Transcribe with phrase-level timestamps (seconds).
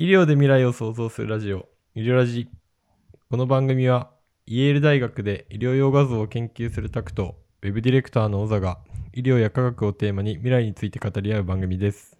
[0.00, 2.48] 医療で未来を創造するラジオ、医療ラジ。
[3.28, 4.10] この番組は、
[4.46, 8.78] イェール大学で医療用画像を研究するタクト、ウェブディレクターの小座が、
[9.12, 12.18] 医療や科学をテーマに未来について語り合う番組です。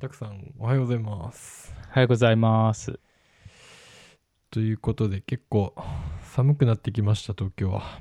[0.00, 1.74] タクさん、おはようございます。
[1.90, 2.98] おはようございます。
[4.50, 5.74] ということで、結構
[6.22, 8.00] 寒くなってきました、東京は。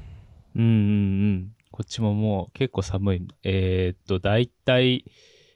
[0.55, 1.55] うんうんうん。
[1.71, 3.27] こっちももう結構寒い。
[3.43, 5.03] えー、っと、だいたい、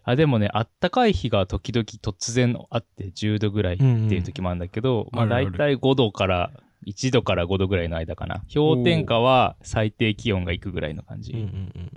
[0.03, 6.51] あ、でもね、あったかい日が時々突然あって10度ぐらいっていう時もあるんだけど、まあうんあるあるだいたい5度から、
[6.87, 8.43] 1度から5度ぐらいの間かな。
[8.53, 11.33] 氷点下は最低気温がいくぐらいの感じ。
[11.33, 11.91] うんうんうん。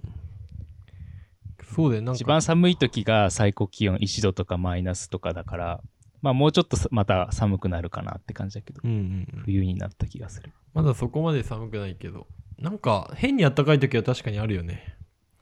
[1.75, 5.81] そうで、なんか、一番寒い時が最高気温1度とかマイナスとかだから、
[6.21, 8.97] まあもうちょっとさまた寒くなるかなって感じだけど、うんうん
[9.35, 10.53] うん、冬になった気がする。
[10.73, 12.27] まだそこまで寒くないけど、
[12.59, 14.94] なんか変に暖かい時は確かにあるよね。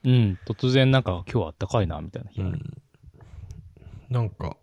[0.04, 2.58] うん、突然なんか今日は暖かいなみたいな日ある。
[4.10, 4.56] なんか、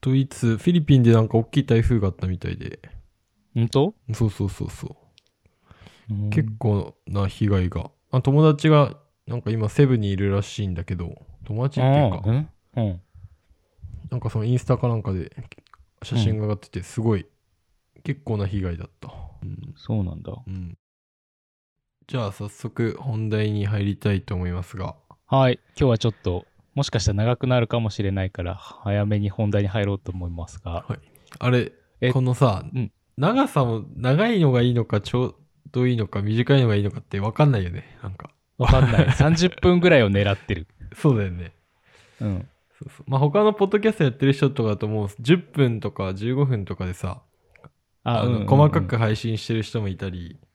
[0.00, 2.80] ドイツ、フィリピンでなんか大きい台風があったみたいで、
[3.54, 4.96] 本当、そうそうそうそう。
[6.14, 7.90] うん結構な被害が。
[8.10, 13.00] あ友達がなんか今セブンにいるらしいんだけど、友達っていうか、ああうんうん。
[14.10, 15.34] なんかそのインスタかなんかで
[16.02, 17.26] 写真が上がってて、すごい、
[18.02, 19.08] 結構な被害だった。
[19.42, 19.74] うん。
[19.76, 20.32] そうなんだ。
[20.46, 20.76] うん
[22.08, 25.60] じゃあ早速本題に入りたいと思いますが、はい。
[25.78, 30.84] 今日はちょっと、もしかしたら長くなるかもしれないから、早めに本題に入ろうと思いますが。
[31.38, 35.34] あれ、えこのさ、うん長さも長いのがいいのかちょう
[35.70, 37.98] どいいのか短いのがいいのかって分かんないよね。
[38.02, 38.30] なんか。
[38.58, 39.06] わかんない。
[39.12, 40.66] 30分ぐらいを狙ってる。
[40.96, 41.52] そうだよね。
[42.20, 42.48] うん。
[42.78, 47.22] そうそうまあ他のポッドキャストやってる人とかだともう10分とか15分とかでさ、
[48.02, 48.96] あの細かく。
[48.96, 50.48] 配信してる人もいたり、うん。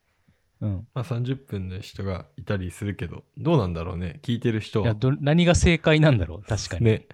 [0.60, 4.20] まあ、30分の人がいたりするけど、どうなんだろうね。
[4.24, 4.96] 聞いてる人いや、は。
[4.96, 6.86] ど、何が正解なんだろう確かに。
[6.86, 7.08] ね。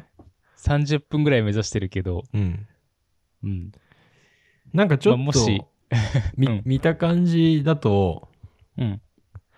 [0.57, 2.67] 30分ぐらい目指してるけど、うん。
[3.43, 3.71] うん。
[4.73, 5.61] なんかちょっと、まあもし
[6.37, 8.29] み うん見た感じだと、
[8.77, 9.01] うん。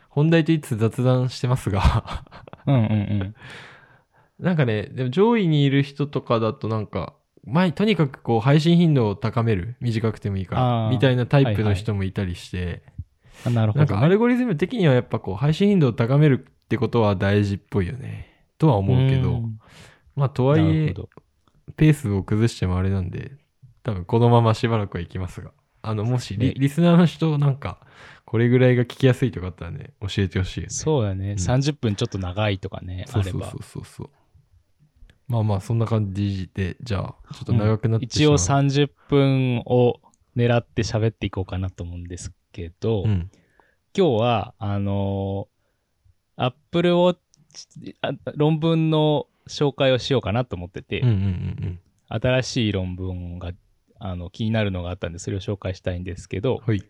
[0.10, 2.26] 本題といつ雑談してますが、
[2.66, 2.86] うんうんう
[3.24, 3.36] ん。
[4.40, 7.16] なんかね、でも上位にいる人とかだとなんか、
[7.46, 9.76] 前、とにかくこう配信頻度を高める。
[9.80, 10.88] 短くてもいいかあら。
[10.88, 12.82] ーみたいなタイプの人もいたりして、
[13.44, 13.92] あなるほど、ね。
[13.92, 18.28] なんかアルゴリズム的にはやっぱこう配信頻度を高めるってことは大事っぽいよね。
[18.58, 19.60] とは思うけど、ん
[20.16, 20.94] まあとはいえ。
[21.78, 23.32] ペースを崩してもあれなんで、
[23.84, 25.52] 多分このまましばらくはいきますが。
[25.82, 27.86] あの、もしリねリスナーの人なんか、
[28.26, 30.70] これぐらいが聞きやすいとかあったらね、教えてほしいよね。
[30.70, 33.64] そうだね、ん30分ちょっと長いとかね、あればそうそうそう。
[33.64, 34.10] そうそう。
[35.28, 38.38] まあまあ、そんな感じで、じゃあ、ちょっと長くなってし一応まう。
[38.38, 40.00] 30分を
[40.36, 43.30] 狙って喋っていこうかなと思うんですけど、うん。
[43.98, 47.18] 今日は、あのー、Apple Watch
[48.02, 53.52] あ論文の紹介をしようかなと思ってて、うんうんうん新しい論文が
[53.98, 56.84] あの気になるのがあったんで、それを紹介したいんですけどうん。、はい。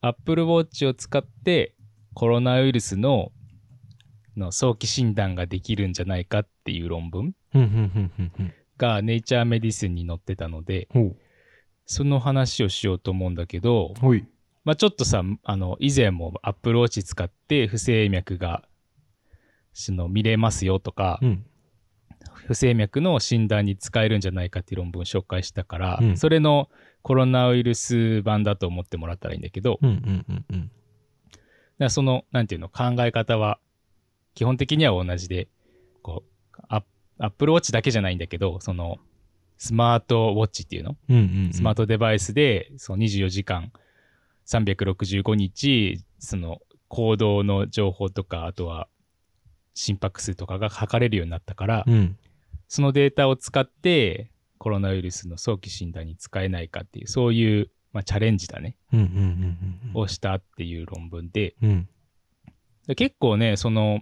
[0.00, 1.76] Apple Watch を使って
[2.14, 3.30] コロナウイルスの
[4.36, 8.54] の早期診断ができるんじゃないかっていう論文ふんふんふんふんふん。
[8.76, 10.88] が Nature Medicine に載ってたので。
[11.86, 13.94] その話をしようと思うんだけど。
[14.64, 18.62] まあ、ちょっとさ、あの、以前も Apple Watch 使って不整脈が、
[19.74, 21.44] その見れますよとか、うん。
[22.46, 26.70] 不整脈の診断に使えるんじゃないかっていう論文を紹介したから、うんそれの
[27.02, 30.62] コロナウイルス版だと思ってもらったらいいんだけど、うんうんうんうん。
[30.62, 30.70] だか
[31.78, 33.58] らその、なんていうの、考え方は、
[34.34, 35.48] 基本的には同じで、
[36.00, 36.24] こ
[36.56, 36.82] う、ア
[37.20, 38.98] ップルウォッチだけじゃないんだけど、その、
[39.56, 40.96] スマートウォッチっていうの？
[41.08, 41.52] うんうんうん。
[41.52, 43.72] スマートデバイスで、その24時間、
[44.46, 48.88] 365日、その、行動の情報とか、あとは、
[49.74, 52.16] 心拍数とかが測れるようになったから、うん。
[52.68, 60.00] そのデータを使って、コロナウイルスの早期診断に使えないかっていう、そういう、まあ、チャレンジだね、うんうんうんうん。
[60.00, 61.88] をしたっていう論文で、うん。
[62.86, 64.00] で結構ね、その、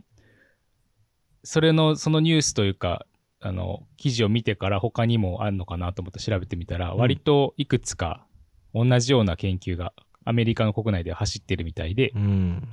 [1.44, 3.06] それの、そのニュースというか、
[3.42, 8.26] あの、記事を見てから他にもあるのかなと思って調べてみたら、うん割といくつか
[8.72, 9.92] 同じような研究が
[10.24, 12.68] アメリカの国内で走ってるみたいで、うん。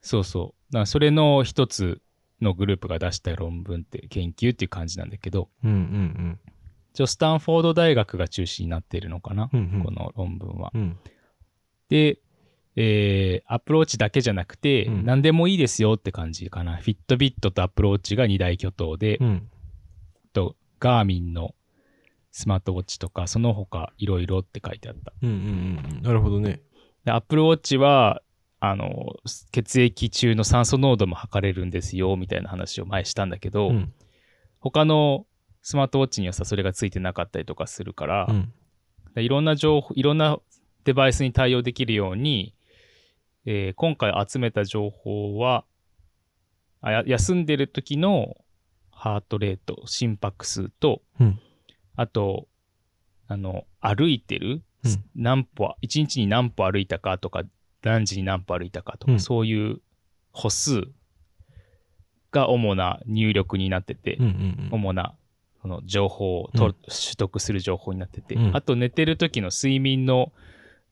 [0.00, 0.72] そうそう。
[0.72, 2.00] だからそれの一つ
[2.40, 6.38] のグループが出した論文って研究っていう感じなんだけど、うんうん
[6.94, 9.60] 一応スタンフォード大学が中心になっているのかな、うん。
[9.60, 9.84] うんうん。
[9.84, 10.72] この論文は。
[10.74, 10.98] うん。
[11.88, 12.18] で、
[12.76, 16.76] えー、アプローチだけじゃなくて、うん何でもいいですよって感じかな。
[16.76, 19.48] フィットビットとアプローチが二大巨頭で、うん。
[20.32, 21.54] とガーミンの
[22.30, 25.12] スマートウォッチとか、その他いろいろって書いてあった。
[25.22, 26.02] うんうんうん。
[26.02, 26.60] なるほどね。
[27.04, 28.22] で、アップルウォッチは、
[28.60, 29.14] あの、
[29.52, 33.92] 血液中の酸素濃度も測れるんですよ、みたいな話を前したんだけど、うん。
[34.60, 35.26] 他の
[35.62, 38.52] スマートウォッチにはさそれがついてなかったりとかするから、うん
[39.14, 40.38] でいろんな情報いろんな
[40.84, 42.54] デバイスに対応できるように、
[43.50, 45.64] えー今回集めた情報は
[46.82, 48.36] あや休んでる時の
[48.90, 51.40] ハートレート心拍数と、うん。
[51.96, 52.46] あと
[53.26, 55.04] あの歩いてる、うん。
[55.16, 57.42] 何歩1日に何歩歩いたかとか
[57.82, 59.20] 何時に何歩歩いたかとか、うん。
[59.20, 59.80] そういう
[60.32, 60.82] 歩数
[62.30, 64.68] が主な入力になってて、うんうん。
[64.72, 65.14] 主な
[65.62, 66.72] その情報をと、うん。
[66.82, 68.54] 取得する情報になってて、うん。
[68.54, 70.32] あと寝てる時の睡眠の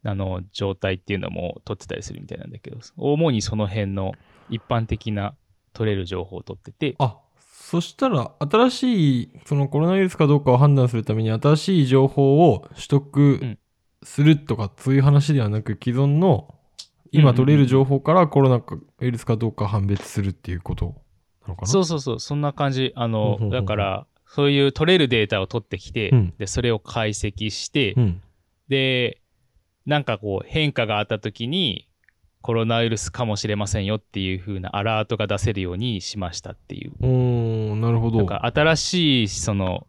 [0.07, 4.13] あの状態っていうのも取ってたりするみたいなんだけど主にその辺の
[4.49, 5.35] 一般的な
[5.73, 13.59] 取れる情報を取っててあそしたら新しいそのコロナウイルスかどうかを判断するために新しい情報を取得ん。
[14.03, 16.55] するとか、そういう話ではなく既存の
[17.11, 18.63] 今取れる情報からコロナウ
[19.01, 20.95] イルスかどうか判別するっていうこと
[21.43, 21.67] なのかな？
[21.67, 22.93] そうそうそうそんな感じ。
[22.95, 26.35] あのだからそういう取れるデータを取ってきて、うん。
[26.39, 28.23] でそれを解析して、うん。
[28.69, 29.21] で
[29.87, 31.89] なんかこう変化があった時に
[32.43, 36.93] コロナウイルスかもしれませんよっていう風なアラートが出せるようにしましたっていう。
[37.01, 38.19] おーなるほど。
[38.19, 39.87] なんか新しいその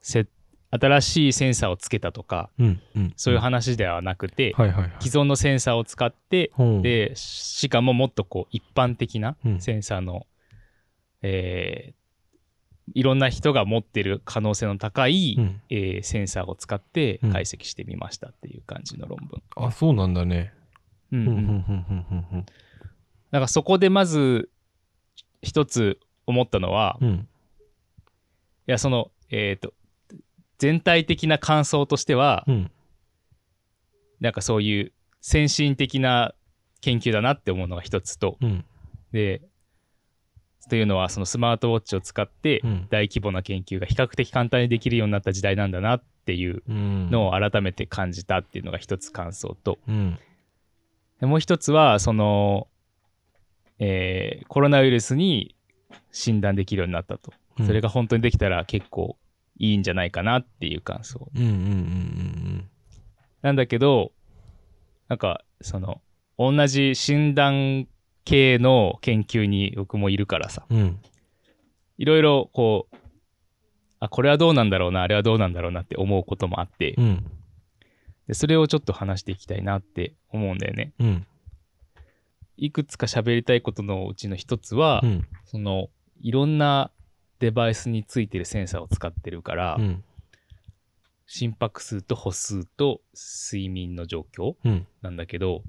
[0.00, 0.26] せ
[0.70, 4.92] 新しいセンサーをつけたとかうんうんそういう話ではなくて、はいはいはい。
[5.00, 6.82] 既存のセンサーを使ってほう。
[6.82, 9.60] でしかももっとこう一般的なうん。
[9.60, 10.26] センサーの、
[11.22, 11.97] えー
[12.94, 15.60] いろんな人が持ってる可能性の高い、うん。
[15.70, 17.32] えーセンサーを使ってうん。
[17.32, 19.42] 解析してみましたっていう感じの論文。
[19.56, 20.52] あそうなんだね。
[21.12, 22.44] うんうん。
[23.30, 24.50] からそこでまず
[25.42, 27.28] 一つ思ったのは、いうん。
[28.66, 29.72] やそのえっ、と
[30.58, 32.70] 全体的な感想としては、うん。
[34.20, 36.34] なんかそういう先進的な
[36.80, 38.64] 研究だなって思うのが一つと、うん。
[39.12, 39.42] で、
[40.68, 42.86] というのはそのスマートウォッチを使ってうん。
[42.90, 47.10] 大規模な研究が比較的簡単にできるようになった時代なんだなっていううん。
[47.10, 50.18] のを改めて感じたっていうのが一つ感想と、うん。
[51.20, 52.68] でもう一つはその、
[53.78, 55.54] えーコロナウイルスに
[56.12, 57.32] 診断できるようになったと。
[57.58, 57.66] うん。
[57.66, 59.16] それが本当にできたら結構
[59.58, 61.28] いいんじゃないかなっていう感想。
[61.34, 62.70] うんうんうん
[63.40, 64.10] なんだけど、
[65.08, 66.00] なんか、その、
[66.38, 67.86] 同じ診断
[68.28, 70.66] 系の研究に僕もいるからさ、
[71.96, 72.96] いろいろこう、
[74.00, 77.24] あ、これはどうなんだろうな、あれはどうなんだろうなって思うこともあって、うん。
[78.26, 80.92] でそれをちょっと話していきたいなって思うんだよね。
[81.00, 81.26] うん。
[82.58, 85.26] いくつか喋りたいことのうちの一つは、うん。
[85.46, 85.88] その、
[86.20, 86.90] いろんな
[87.38, 90.04] デバイスについてるセンサーを使ってるから、うん。
[91.24, 93.00] 心拍数と歩数と
[93.50, 94.86] 睡眠の状況うん。
[95.00, 95.62] なんだけど、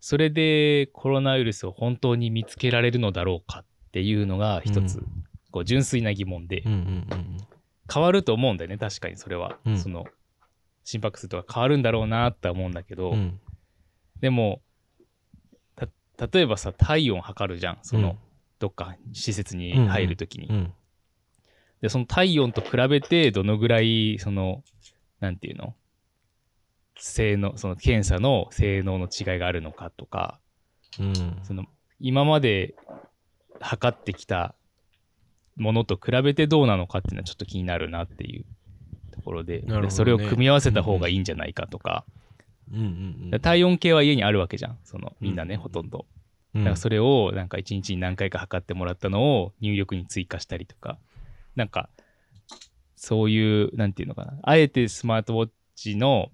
[0.00, 5.06] それでコロナウイルスを本当に見つけられるのだろうかっていうのが一つ、うん。
[5.50, 9.58] こう純粋な疑問で、変わると思うんだよね、確かにそれは。
[9.64, 10.04] うんその、
[10.84, 13.16] 心拍数とか変わるんだろうなって思うんだけど、うん。
[13.16, 13.40] うん
[14.20, 14.62] でも、
[15.76, 15.86] た、
[16.26, 17.78] 例えばさ、体温測るじゃん。
[17.82, 18.18] その、うん。
[18.58, 20.72] どっか施設に入るときに、うん。
[21.80, 24.64] で、その体温と比べて、どのぐらい、その、
[25.20, 25.76] なんていうの？
[26.98, 30.40] 性能、その検査の性能の違いがあるのかとか、
[30.98, 31.38] うん。
[31.42, 31.64] その
[32.00, 32.74] 今まで
[33.60, 34.54] 測ってきた
[35.56, 38.44] ものと比べてどうなのかっていうのはちょっと気になるなっていう
[39.12, 39.90] ところで,ね。
[39.90, 42.04] それを組み合わせた方がいいんじゃないかとか,、
[42.72, 44.78] うんうんうん体温計は家にあるわけじゃん。
[44.84, 45.60] そのみんなね、うん。
[45.60, 46.06] ほとんど。
[46.54, 46.64] うん。
[46.64, 50.98] だからそれをなんか一日に何回か測ってもらったのを入力に追加したりとか。
[51.56, 51.88] なんか
[52.94, 54.38] そういうなんていうのかな。
[54.42, 56.30] あえてスマートウォッチの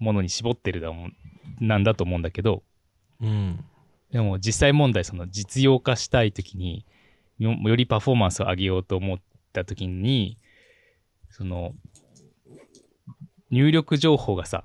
[0.00, 1.12] ものに絞ってるだもん
[1.60, 2.62] なんだと思うんだけど
[3.20, 3.64] うん。
[4.10, 6.84] でも実際問題その実用化したい時に
[7.38, 9.18] よよりパフォーマンスを上げようと思っ
[9.52, 10.36] た時に
[11.30, 11.74] その
[13.50, 14.64] 入力情報がさ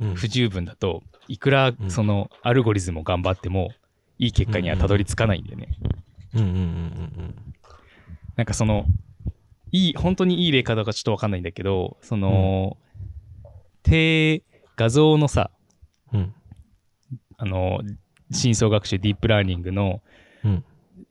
[0.00, 0.14] うん。
[0.14, 1.90] 不十分だといくらうん。
[1.90, 3.70] そのアルゴリズムを頑張っても
[4.18, 5.68] いい結果にはたどり着かないんだよね。
[8.36, 8.84] なんかその
[9.72, 12.76] いい本当にいい例かどうかちょっとわかんないんだけどその、
[13.86, 14.42] 低
[14.76, 15.50] 画像のさ
[16.12, 16.20] うん。
[16.20, 16.34] うん
[17.38, 17.80] あの
[18.32, 20.02] 深層学習ディープラーニングの
[20.44, 20.64] うん。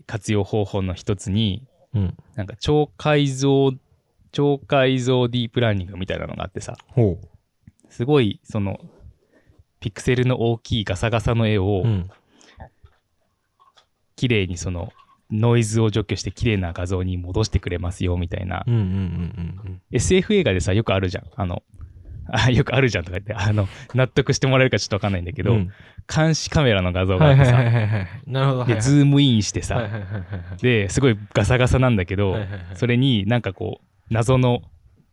[0.07, 1.63] 活用方法の一つに
[1.93, 2.17] うん。
[2.35, 3.71] なんか超解像
[4.31, 6.75] 超解像ディープラーニングみたいなのがあってさ。
[6.87, 7.17] ほ
[7.89, 8.79] すごいその
[9.79, 12.09] ピクセルの大きいガサガサの絵をううん。
[14.15, 14.91] 綺麗にその
[15.31, 21.25] ノイズを除去して綺麗な画像に戻してくれますよみたいな、うんうんうんうん SF 映画でさよくあるじゃん。
[21.35, 21.63] あの
[22.27, 25.71] あよくあるじゃんとか言ってあの納得してもらえるかちょっとわかんないんだけど、うん
[26.07, 34.61] 監視カメラの画像があはいってさ、はいはいはいはいなるほどはいでズームインしてさ、はいはいはいはいですごいガサガサなんだけど、はいはいはいそれになんかこう謎の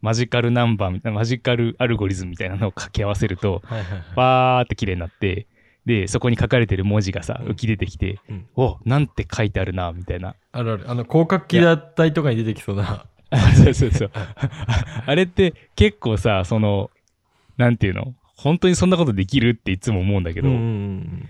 [0.02, 4.02] マジカルナンバーみたいな、マジカルアルゴリズムみたいなのを掛け合わせると、はいはいはい。
[4.16, 5.46] バーって綺麗になって、
[5.86, 10.34] で、そこに書かれてる文字がさ、うん浮き出てきて、うんおなんて書いてあるな、みたいな。
[10.50, 10.90] あるある。
[10.90, 13.06] あの、広角機動隊とかに出てきそうな。
[13.54, 14.10] そうそうそう。
[15.06, 16.90] あれって結構さ、その、
[17.56, 18.14] なんていうの？
[18.36, 21.28] 本当にそんなことできるっていつも思うんだけど、うんうん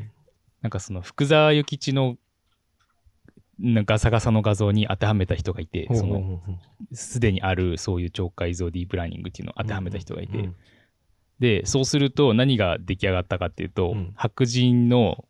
[0.63, 2.17] なんかその福沢諭吉の
[3.59, 5.97] なんかガサガサの画像に当てはめた人がいて、うん。
[5.97, 6.41] その
[6.93, 10.55] すでにあるそういう超解像ディープラーニングっていうのを当てはめた人がいて、うん
[11.41, 15.25] で、そうすると何が出来上がったかっていうと、うん白人の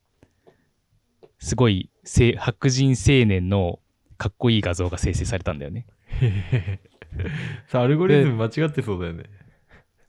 [1.39, 3.81] すごいせ白人青年の
[4.19, 5.87] かっこいい画像が生成されたんだよね。
[7.69, 9.25] さあ、アルゴリズム間違ってそうだよね。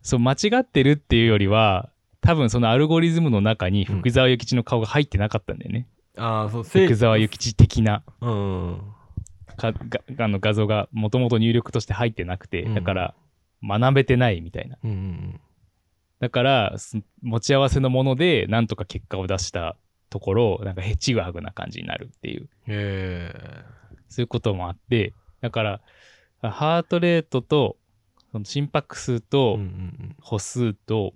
[0.04, 1.90] そう、間違ってるっていうよりは、
[2.22, 5.88] 多分そのアルゴリズムの中に福沢諭吉の顔が入ってなかったんだよね。
[6.18, 8.82] ああ、そう、せ福沢諭吉的なうんうん。
[9.58, 13.14] かがあの画像がもともと入力として入ってなくて、うんだから
[13.64, 14.78] 学べてないみたいな。
[14.84, 15.40] うんうん
[16.20, 19.76] だから、す持ち合わせのものでなんとか結果を出した
[20.10, 22.48] ところ、なんかヘチグハグな感じになるっていう。
[24.08, 25.82] そういうこともあって、だから、
[26.42, 27.76] ハートレートと、
[28.34, 31.14] その心拍数とうんうん歩数と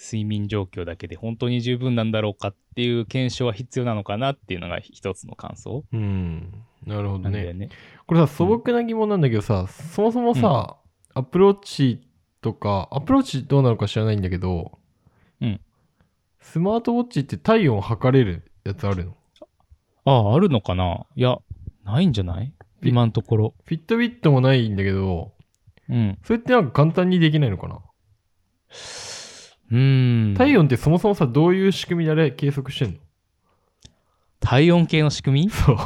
[0.00, 6.00] 睡眠状況だけで本当に十分なんだろうかっていう検証は必要なのかなっていうのが一つの感想うん。
[6.00, 6.64] うん。
[6.86, 7.52] なるほどね。
[7.52, 7.68] ね。
[8.06, 10.76] これさ、素朴な疑問なんだけどさ、そもそもさ、
[11.14, 12.06] アプローチ
[12.40, 14.78] とか、アプローチどうなのか知らないんだけど、
[15.40, 15.60] うん。
[16.40, 19.16] スマートウォッチって体温測れるやつあるの？
[20.04, 21.06] ああ、あるのかな？
[21.16, 21.38] いや、
[21.84, 22.52] ないんじゃない？
[22.80, 23.54] ピ今のところ。
[23.64, 25.32] フィットビットもないんだけど、
[25.88, 26.18] うん。
[26.24, 27.78] それってなんか簡単にできないのかな、
[29.72, 30.34] うーん。
[30.34, 32.98] 体温ってそもそもさ、どういう仕組みであれ計測してんの？
[34.40, 35.50] 体温計の仕組み？
[35.50, 35.76] そう。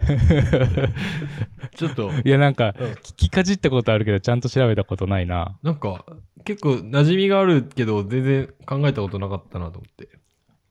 [1.74, 5.58] ちょっと、いや、なんか、うん聞きかじったことあるけど、ちゃんと調べたことないな。
[5.62, 6.04] なんか、
[6.44, 10.08] 結構馴染みがあるけど、全然考えたことなかったなと思って。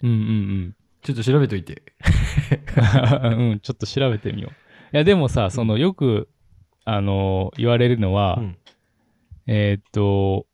[0.02, 1.84] うんうんちょっと調べといて。
[3.24, 3.52] うん。
[3.52, 4.52] うん、ちょっと調べてみよう。
[4.52, 6.30] いや、でもさ、その、よく、
[6.90, 8.58] あの言われるのは、うん。
[9.46, 10.46] えーっと、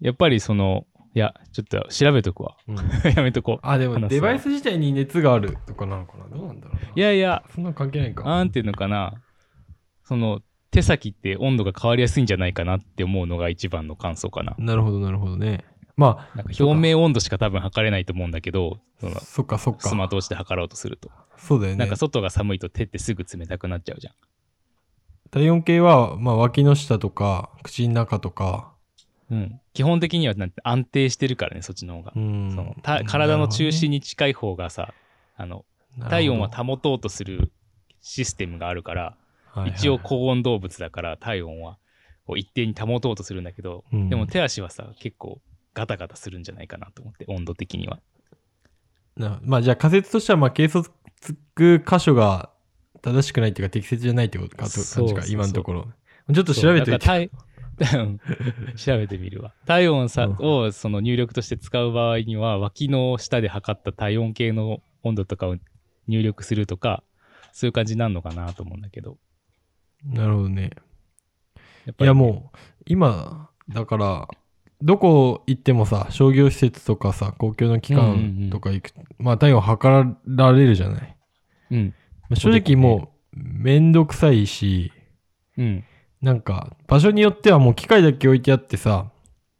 [0.00, 2.56] やっぱりその、いや、ちょっと調べとくわ。
[2.66, 2.76] うん
[3.14, 3.58] やめとこう。
[3.62, 6.26] あ、でもデバイス自体に熱があるとかなのかな？
[6.26, 6.80] どうなんだろうな。
[6.96, 8.24] いやいや、そんなの関係ないか。
[8.24, 9.14] なんていうのかな、
[10.02, 10.40] その、
[10.72, 14.56] 手先って温度が変わりやすいんじゃないかなって思うのが一番の感想かな。
[14.58, 15.64] なるほど、なるほどね。
[15.96, 19.88] まなんか表面温度しか多分測れないと思うんだけど、そのあ、そっかそっか。
[19.88, 21.10] スマートウォッチで測ろうとすると。
[21.36, 21.78] そうだよね。
[21.78, 24.14] なんか外が寒いと手ってすぐ冷たくなっちゃうじゃん。
[25.32, 28.70] 体温計は、まあ、脇の下とか、口の中とか、
[29.30, 29.60] うん。
[29.72, 32.12] 基本的にはなんて安定してるからね、そっちの方が。
[32.14, 32.52] うん。
[32.54, 34.92] そのた体の中心に近い方がさ、
[35.36, 35.64] あの、
[36.10, 37.50] 体温は保とうとする
[38.02, 39.16] システムがあるから、
[39.66, 41.78] 一応高温動物だから体温は
[42.26, 45.40] こう一定に保とうとするんだけど、うんでも手足はさ、結構
[45.72, 48.00] ガタガタするんじゃないかなと思って、温度的には。
[49.16, 50.90] なまあ、じゃあ仮説としては、まあ、計測
[51.56, 52.50] 箇所が
[53.02, 55.88] 正しくないっていうか、適切じゃないってことか、そうそうそう感じか、今のところ。
[56.32, 57.30] ちょっと調べてそういて。
[58.76, 59.54] 調べてみるわ。
[59.66, 65.56] 体温さ、うんをその入力として使う場合には、脇の下で測った体温計の温度とかを
[66.06, 67.02] 入力するとか、
[67.52, 69.18] そういう感じになるのかなと思うんだけど。
[70.04, 70.70] なるほどね。
[71.86, 74.28] やっぱりいや、もう、今、だから、
[74.80, 81.16] どこ行ってもさ、商業施設とかさ、公共の機関とか行く、まあ、体温測られるじゃない。
[81.70, 81.94] うん。
[82.32, 84.90] まあ正直もう、めんどくさいし、
[85.58, 85.84] うん。
[86.20, 89.10] なんか、場所によってはもう機械だけ置いてあってさ、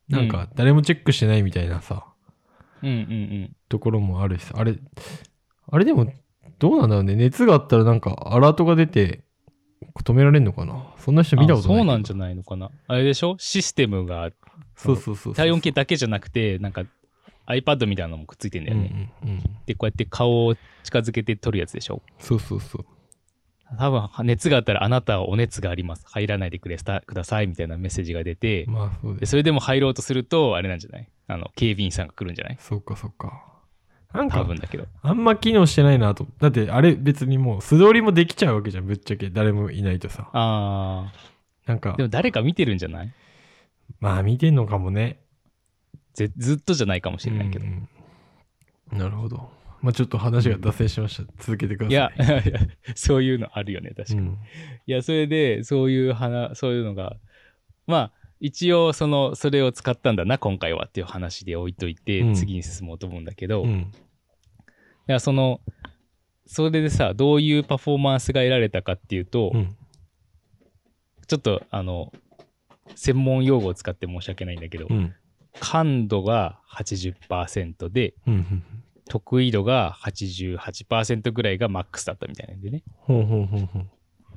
[0.09, 2.07] なんか、誰もチェックしてないみたいなさ、
[2.83, 3.57] うんうんうん。
[3.69, 4.77] ところもあるしさ、あれ、
[5.71, 6.13] あれでも、
[6.59, 7.15] どうなんだろうね。
[7.15, 9.25] 熱があったらなんか、アラートが出て、
[10.05, 12.71] 止められんのかなそんな人見たことないそうなんじゃないのかな。
[12.87, 13.37] あれでしょ？
[13.39, 14.31] システムが
[14.77, 15.35] そうそうそう。
[15.35, 16.85] 体温計だけじゃなくて、なんか
[17.47, 19.11] iPad みたいなのもくっついてんだよね。
[19.23, 19.43] うんうんうん。
[19.67, 22.87] で、こうやって顔を近づけて撮るやつでしょそうそうそう。
[23.79, 26.05] 多分熱があったらあなたはお熱があります。
[26.07, 29.25] 入らないでくれさくださいみたいなメッセージが出て、まあそうで。
[29.25, 31.09] それでも入ろうとすると、あれなんじゃない？
[31.27, 32.57] あの、警備員さんが来るんじゃない？
[32.61, 33.45] そうかそうか。
[34.13, 34.85] なんか、多分だけど。
[35.01, 36.27] あんま機能してないなと。
[36.39, 38.87] だって、あれ別にもう素通りもできちゃうわけじゃん。
[38.87, 39.31] ぶっちゃけ。
[39.31, 40.29] 誰もいないとさ。
[40.35, 41.11] あ
[41.65, 41.97] なんかー。
[41.97, 43.15] で、も誰か見てるんじゃない？
[44.01, 45.22] まあ見てんのかもね。
[46.15, 47.65] ぜずっとじゃないかもしれないけど。
[47.65, 47.89] うんうん
[48.93, 49.49] なるほど。
[49.81, 51.25] まあちょっと話が脱線しました。
[51.39, 52.51] 続けてください。
[52.51, 52.61] いや、
[52.95, 54.21] そういうのあるよね、確かに。
[54.21, 54.37] うん、い
[54.87, 57.17] や、それで、そういう話、そういうのが、
[57.87, 63.93] まあ、一応、その、それを使ったんだな、今回はっていう話で置いといて、うん次に進もうと思うんだけど、いうん。
[65.07, 65.61] や、その、
[66.45, 69.77] それでさ、どういうパフォーマンスが得られたかっていうと、うん。
[71.27, 72.13] ちょっとあの、
[72.95, 75.15] 専門用語を使って申し訳ないんだけど、うん。
[75.61, 78.15] 感度が80%で。
[79.09, 82.83] 得意度が88%ぐらいがマックスだったみたいなんでね。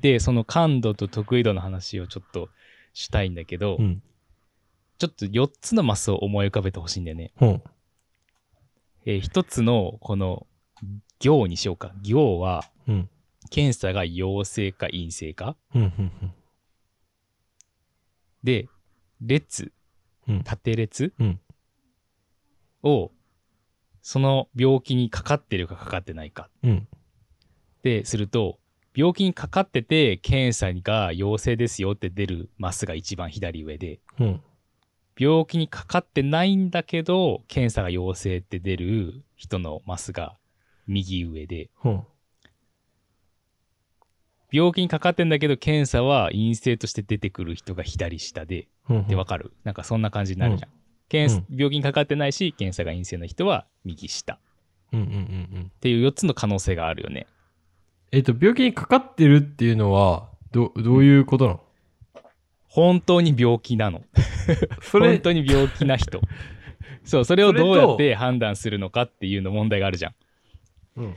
[0.01, 2.49] で、その感度と得意度の話をちょっと
[2.93, 4.01] したいんだけど、うん。
[4.97, 7.31] ちょっと4つのマスを思い浮かべてほしいんだよね。
[9.05, 10.47] えー、1つのこの
[11.19, 11.93] 行にしようか。
[12.01, 13.09] 行はうん。
[13.49, 15.55] 検査が陽性か陰性か。
[15.73, 15.81] うん。
[15.81, 16.11] うん。
[18.43, 18.67] で、
[19.21, 19.71] 列、うん。
[20.43, 21.13] 縦列？
[21.19, 21.39] うん。
[22.83, 23.11] を
[24.01, 26.87] その病気にかかってるかかかってないかうん。
[27.81, 28.59] ですると、
[28.95, 34.41] 病気にかかってて検査が陽性ですよって出るマスが一番左上で、うん。
[35.17, 40.37] 病気にかかってないんだけど、検査が陽性って出る人のマスが
[40.87, 42.05] 右上で、ほう。
[44.51, 49.05] 病気にかかってんだけど、検査は陰性として出てくる人が左下で、ほう。
[49.07, 50.71] で、わかるなんかそんな感じになるじゃん。
[51.09, 54.33] 検査病気にかかってないし、検査が陰性の人は右下。
[54.33, 54.37] っ
[54.93, 54.99] うん。
[55.01, 55.07] うん。
[55.07, 55.11] うん。
[55.11, 55.71] うん。
[55.81, 57.27] ていう4つの可能性があるよね。
[58.11, 61.61] えっと、病気にかかってるっていうのは、ど、どういうことなの？
[62.69, 64.03] 本当に病気なの。
[64.81, 66.21] それ本、当に病気な人。
[67.03, 70.13] そう、それをどうやって判断するのかっていうの問題があるじゃん。
[70.97, 71.15] うん。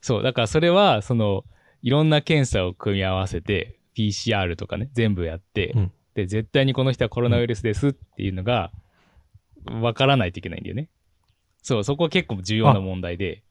[0.00, 1.44] そう、だからそれは、その、
[1.82, 8.72] いろんな検査を組み合わせて、PCR とかね、全部やって、うんで、絶対にこの人はコロナウイルスですっていうのが、
[9.66, 10.88] わからないといけないんだよね。
[11.62, 13.42] そう、そこは結構重要な問題で、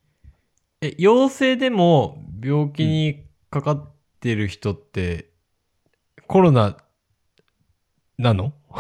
[0.82, 5.30] え、陽性でも病気にかかってる人って、
[6.28, 6.78] コロナ
[8.18, 8.54] なの？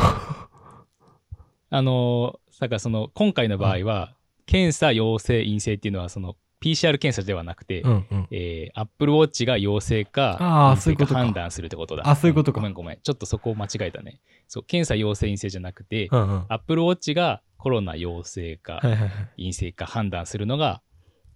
[1.69, 8.27] あのー、だからその、今回の場合は、検査陽性陰性っていうのは、その、PCR 検査ではなくて、うんうん。
[8.31, 12.07] えー、Apple Watch が陽性かそういうことか判断するってことだ。
[12.07, 12.99] あそういうことかんごめんごめん。
[13.03, 14.21] ちょっとそこを間違えたね。
[14.47, 16.29] そう、検査陽性陰性じゃなくて、うんうん。
[16.39, 19.09] は Apple Watch がコロナ陽性かいはいはい。
[19.37, 20.81] 陰性か判断するのが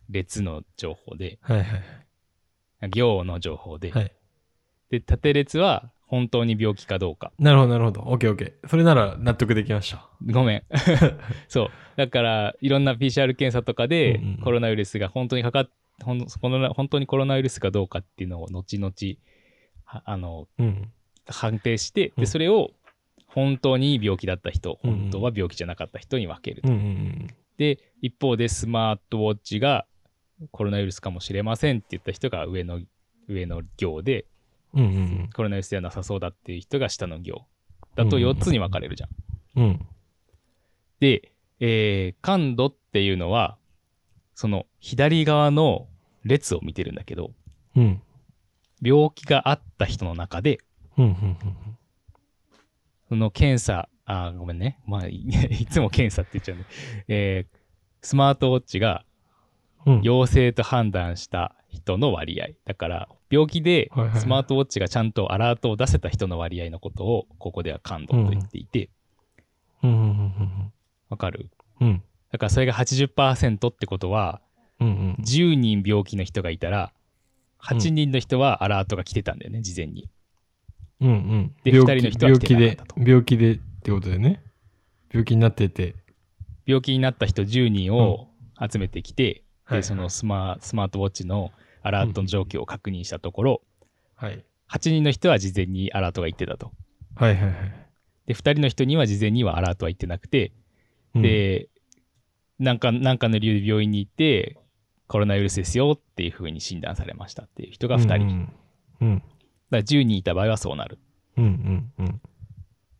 [0.09, 1.67] 列の情報で、はいはい
[2.89, 4.13] 行の情報で、はい。
[4.91, 7.31] で、縦列は本当に病気かどうか。
[7.37, 8.01] なるほどなるほど。
[8.01, 8.67] オッケーオッケー。
[8.67, 10.09] それなら納得できました。
[10.25, 10.63] ごめん。
[11.47, 11.69] そう。
[11.97, 15.69] だから、いろんな PCR 検査とかでコロナウイルスが本当にかかっ
[16.03, 18.93] ほんこの本当にコロナウイルスかどうかっていうのを後々
[19.83, 20.91] はあのうん。
[21.29, 22.71] 判定して、うんでそれを
[23.27, 26.69] 本当に病気だった人、うんうん本当は病気じゃなかった人に分けると。
[26.69, 27.27] うんうんうん。
[27.57, 29.85] で、一方でスマートウォッチが
[30.51, 32.79] コロナウイルスかもしれませんって言った人が上の
[33.27, 34.25] 上の行で、
[34.81, 34.87] うんう
[35.25, 37.45] んコロナウイルスではなさそうだっていう人が下の行
[37.95, 39.09] だと4つに分かれるじゃん。
[39.55, 39.63] うん。
[39.65, 39.85] うん。
[40.99, 43.57] で、えー感度っていうのは、
[44.35, 45.87] その左側の
[46.23, 47.31] 列を見てるんだけど、
[47.75, 48.01] うん。
[48.81, 50.59] 病気があった人の中で、
[50.97, 51.37] うんうん
[53.09, 54.79] その検査、あー、ごめんね。
[54.85, 55.15] まあ、い
[55.61, 56.65] いつも検査って言っちゃうんで、
[57.07, 57.57] えー
[58.01, 59.03] スマートウォッチが
[59.85, 59.95] うん。
[59.95, 60.01] うん。
[60.03, 62.49] 陽性と判断した人の割合。
[62.65, 68.89] だから、病気でスマートウォッチがちゃんとアラートを出せた人の割合のことを、ここでは感度と言っていて、
[69.83, 69.91] うん。
[69.91, 69.99] うん。
[69.99, 70.73] うん。
[71.09, 71.49] わかる
[71.81, 71.87] うん。
[71.87, 72.03] うん。
[72.31, 74.41] だからそれが80%ってことは、
[74.79, 74.87] うん。
[74.87, 75.17] うん。
[75.19, 76.93] 10人病気の人がいたら、
[77.61, 79.39] 8人の人はアラートが来てたん。
[79.39, 80.09] だよね、事前に。
[81.01, 81.09] うん。
[81.09, 81.55] うん。
[81.63, 84.41] で病気二人の人は病気で来てなかった、と病気でってことだよね。
[85.11, 85.95] 病気になってて。
[86.65, 88.27] 病気になった人10人を
[88.59, 93.61] 集めてきて、はいはいで、そのスマスマートウォッチのアラートの状況を確認したところ、
[94.15, 94.43] はい。
[94.69, 96.71] 8人の人は事前にアラートが言ってたと。
[97.15, 97.53] はいはいはい。
[98.27, 100.51] で、2人の人には事前にはアラートは言ってなくて、
[101.15, 101.69] うん、で、
[102.59, 104.57] なんか、なんかの理由で病院に行って、
[105.07, 108.07] コロナウイルスですよっていう風に診断されましたっていう人が2人。
[108.07, 108.53] だかうん
[109.01, 109.23] うん。
[109.69, 110.99] ら10人いた場合はそうなる。
[111.37, 112.21] うんうんうん。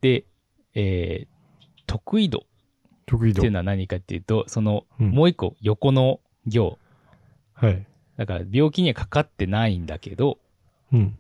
[0.02, 0.26] で、
[0.74, 1.38] えー
[1.88, 2.46] 得意度
[3.06, 3.52] 得意度っていう。
[3.54, 6.78] のは何かっていうと、その、うんもう一個横の行。
[7.54, 7.88] はい。
[8.18, 10.40] だから病気にはかかってないんだけど、
[10.92, 11.18] うん。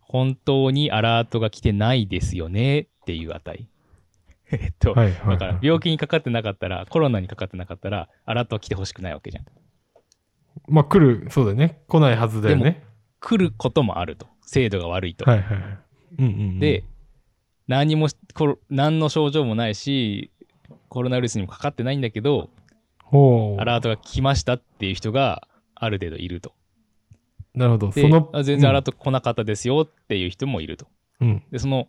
[0.00, 3.68] 本当にアラートが来てないですよねっていう値。
[4.52, 9.44] えっと、はいはいはいだから病気にかかってなかったら、コロナにかかってなかったら、アラートは来てほしくないわけじゃん。
[10.68, 11.80] まあ来る、そうだよね。
[11.88, 12.84] 来ないはずだよね。
[13.18, 14.28] 来ることもあると。
[14.42, 15.28] 精度が悪いと。
[15.28, 15.78] はいはいはい。
[16.18, 16.58] うんうんうん。
[16.60, 16.84] で、
[17.66, 18.08] 何も
[18.70, 20.30] 何の症状もないし、
[20.88, 22.50] コロナウイルスにもかかってないんだけど。
[23.58, 26.52] アラートが来ましたっていう人がある程度いると。
[27.54, 27.90] なるほど。
[27.90, 30.86] でその、あ全然アラート来なかったですよっていう人もいると。
[31.20, 31.42] うん。
[31.50, 31.88] で、その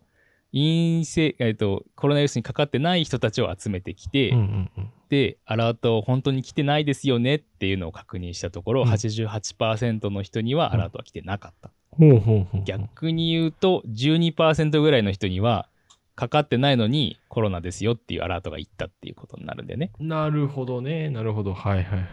[0.52, 4.90] 陰性、えっと、コロナウイルスにかかってない人たちを集めてきて、うんうんうん。
[5.10, 11.70] で、アラート本当に来てないですよねっていうのを確認したところ、うん88%の人にはアラートは来てなかった。
[11.90, 12.62] ほうほうほう。
[12.64, 15.68] 逆に言うと12%ぐらいの人には
[16.14, 19.92] かかってないのにコロナですよっていうアラートがいったっていうことになるんだよね。
[19.98, 21.10] なるほどね。
[21.10, 21.54] なるほど。
[21.54, 22.08] はいはいはいはい。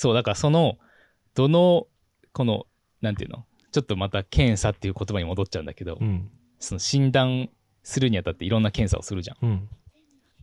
[0.00, 0.78] そう、だからその、
[1.34, 1.86] どの、
[2.32, 2.64] この、
[3.02, 3.44] なんていうの？
[3.70, 6.30] ちょっとまた検査っていう言葉に戻っちゃうんだけど、うん。
[6.58, 7.50] その診断
[7.82, 9.36] するにあたっていろんな検査をするじゃん。
[9.42, 9.68] うん。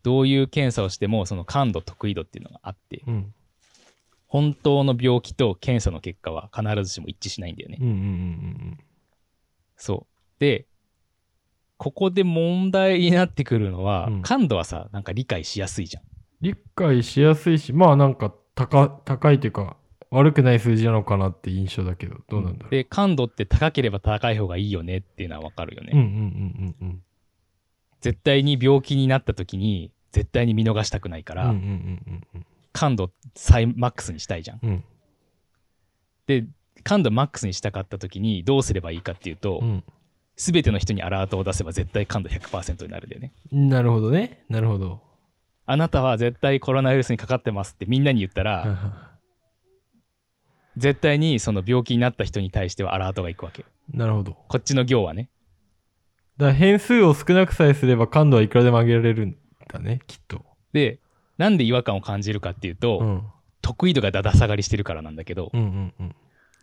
[0.04, 3.34] どういう検査をしてもその感度得意度っていうのがあって、うん。
[4.28, 7.80] 本当の病気と検査の結果は必ずしも一致しないんだよね。
[7.82, 8.78] うんうんうん
[9.76, 10.40] そう。
[10.40, 10.68] で、
[11.78, 16.04] ここで問題になってくるのは、うん感度はさ、なんか理解しやすいじゃん。
[16.42, 19.78] 理解しやすいし、まあなんか高高いというか、
[20.10, 22.72] 悪くない数字なのかなって印象だけど、どうなんだろう。
[22.72, 25.92] で、感度って高ければ高い方がいいよねっていうのはわかるよね。
[25.94, 27.04] うんうんうんうん
[28.00, 31.50] 絶対に病気になった時に、絶対に見逃したくないから、うん。
[31.50, 31.64] うんうん
[32.08, 34.60] うんうん感度最マックスにしたいじゃん。
[34.62, 34.70] うん。
[34.70, 34.84] うん
[36.28, 36.46] で、
[36.84, 39.84] 感度マックスにしたかった時にどうすればいいかっていうと、うん
[40.40, 43.34] すべての人にアラートを出せば絶対感度100%になるんだよね。
[43.52, 44.46] なるほどね。
[44.50, 45.02] なるほど。
[45.70, 49.12] あなたは絶対コロナウイルスにかかってますってみんなに言ったら、
[50.78, 53.66] 絶対にその病気になった人に対してはアラートがいくわけ。
[53.94, 54.38] いなるほど。
[54.48, 55.30] こっちの行はね。
[56.38, 60.46] だ変数を少なくさえすれば感度はいくらでも上げられるんだね、きっと。
[60.72, 61.00] で、
[61.38, 63.24] なんで違和感を感じるかっていうと、うん。
[63.62, 66.16] 得意度がだだ下がりしてるからなんだけど、うんうんうん。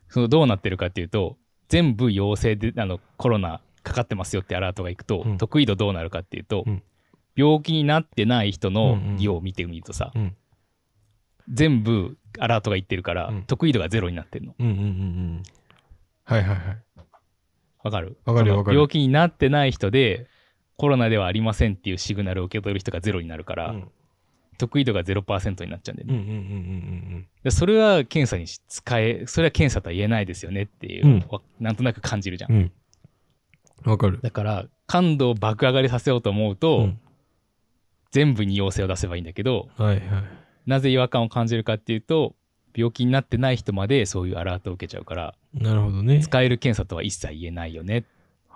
[0.09, 1.37] そのどうなってるかっていうと、
[1.69, 6.83] 全部陽性であのコロナかかってますよってアラートがいくと、うん得意度どうなるかっていうと、うん
[7.37, 10.37] 病気になってない人のうんうん行を見てみるとさ、うん
[11.53, 14.55] 全部アラートがいってるから、うん得意度がゼロになってるの。
[14.59, 15.42] うんうんうんうん。
[16.25, 16.79] はいはいはい。
[17.83, 18.16] わかる？
[18.25, 20.27] わかるよわかる病気になってない人で、
[20.79, 23.88] コロナではありませんっていうシグナルを受け取る人がゼロになるから、うん
[24.57, 26.14] 得意度が0%になっちゃうんだよね。
[26.14, 26.37] うんうんうんう
[27.18, 32.53] んでそれは検査にし使え、それは検査とは言えないですよねっていう、うんわなんとなく感じるじゃん。
[32.53, 32.73] うんうん。
[33.85, 33.90] うん。
[33.90, 34.20] わかる。
[34.23, 36.99] だから、感度を爆上がりさせようと思うと、うん
[38.14, 40.00] 全部に陽性を出せばいいんだけど、はいはい。
[40.66, 42.37] なぜ違和感を感じるかっていうと、
[42.72, 46.20] 病気になってない人までそういうアラートを受けちゃうから、なるほどね。
[46.20, 48.05] 使える検査とは一切言えないよね。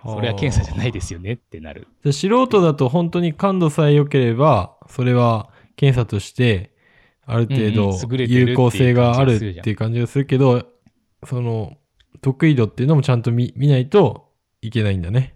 [0.05, 1.89] それは検査じゃないですよねってなる。
[2.05, 6.71] じゃあ素人だと本当に感度さえ良ければ、それは検査として、
[7.27, 10.69] ある程度有効性があるっていう感じがするけど、
[11.25, 11.77] その、
[12.21, 14.29] 得意度っていうのもちゃんと見見ないと
[14.63, 15.35] いけないんだね。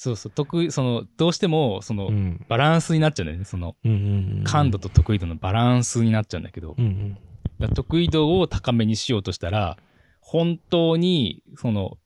[0.00, 2.46] そうそう、得意、その、どうしても、その、うん。
[2.48, 3.44] バランスになっちゃうんだよね。
[3.44, 4.44] その、うんうんうん。
[4.44, 7.18] 感度と得意度のバランスになっちゃうんだけど、うん
[7.60, 7.74] うん。
[7.74, 9.76] 得意度を高めにしようとしたら、
[10.22, 11.98] 本当に、その、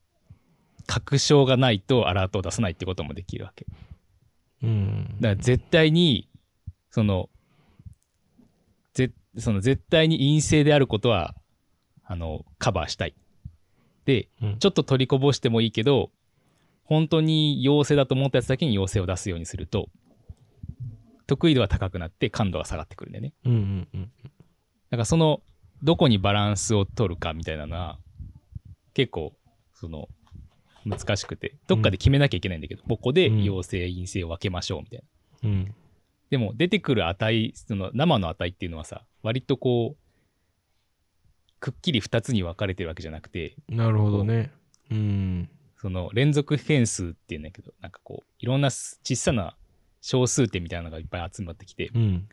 [0.88, 3.64] 確証がないとアラートを出さないってこともできるわけ。
[4.64, 5.14] うん。
[5.20, 6.28] だから絶対に、
[6.90, 7.30] その、
[8.92, 11.36] ぜその絶対に陰性であることは、
[12.02, 13.14] あの、カバーしたい。
[14.04, 16.10] で、うんちょっと取りこぼしてもいいけど、
[16.84, 19.88] 本当に陽性だと思ったやつだけに陽性を出すようにすると、
[21.26, 23.32] 得意度は高くなって感度が下がってくるんだよね。
[23.44, 24.02] うんうんうん。
[24.02, 24.08] だ
[24.90, 25.42] からその、
[25.82, 27.98] どこにバランスを取るかみたいなのは、
[28.92, 29.34] 結構、
[29.74, 30.08] その、
[30.84, 35.02] 難しくて、どっかで決めなきゃいけないんだけど、ここで陽性、陰性を分けましょうみたい
[35.42, 35.48] な。
[35.48, 35.74] うん。
[36.30, 40.04] でも出てくる値、その生の値っていうのはさ、割とこう、
[41.60, 44.52] くっきり2つに分かれてるわけじゃなくて、なるほどね。
[44.90, 45.48] うん。
[45.84, 49.54] その連続変数っていうんだけど、なんかこう、いろんなす小さな
[50.00, 52.26] 小数点みたいなのがいっぱい集まってきて、うん。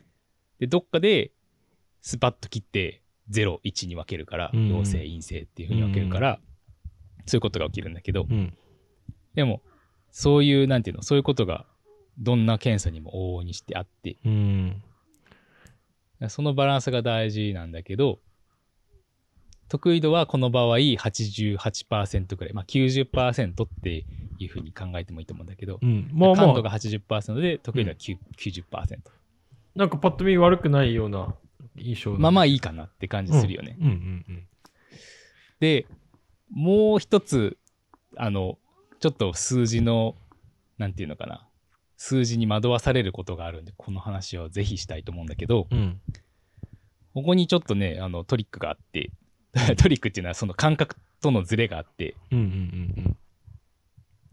[0.59, 1.33] で、どっかで
[2.01, 6.39] スパッと切って0、1に分けるから、うん陽性、陰性っていうふうに分けるから、
[7.25, 8.55] そういうことが起きるんだけど、うん。
[9.35, 9.61] でも、
[10.11, 11.65] そういう、なんていうの、そういうことが
[12.19, 14.81] どんな検査にも往々にしてあって、うん。
[16.29, 18.19] そのバランスが大事なんだけど、
[19.71, 24.05] 得意度はこの場合88%ぐらい、まあ90%って
[24.37, 26.09] いうふうに考えてもいいと思うんだけど、うん。
[26.11, 28.97] まあまあ、感度が80%で得意度は9 90%。
[29.75, 31.35] なんかパッと見悪くないような
[31.77, 33.77] 印象まあまあいいかなって感じするよね。
[33.79, 34.47] うんうんうん。
[35.61, 35.85] で、
[36.49, 37.57] もう一つ、
[38.17, 38.57] あの、
[38.99, 40.17] ちょっと数字の、
[40.79, 41.47] なんていうのかな、
[41.95, 46.01] 数字に惑わされることがあるんで、この話をぜひしたいと思うんだけど、うん。
[47.13, 49.11] ここにちょっとね、あのトリックがあって、
[49.77, 52.47] トリックっていうのはその感覚とのズレがあって、うんうんう
[53.09, 53.17] ん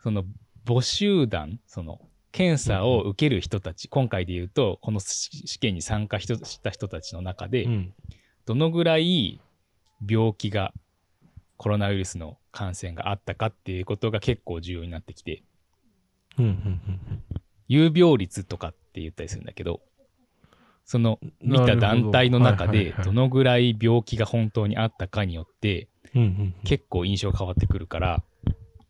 [0.00, 0.24] その
[0.64, 2.00] 母集団、その
[2.30, 7.72] 検査を受ける人たち、今回で言うと、この試験に参加した人たちの中で、うん。
[7.72, 7.94] うん。
[8.44, 9.40] どのぐらい
[10.08, 10.72] 病気が、
[11.56, 15.42] コロナウイルスの感染があったかっていうことが結構重要になってきて、
[16.38, 17.22] うんうんうん
[17.70, 19.82] 有病率とかって言ったりするんだけど、
[20.88, 25.86] その見た団体の中でどのぐらい病気が本当にあったかによって。
[26.64, 28.24] 結構印象変わってくるから、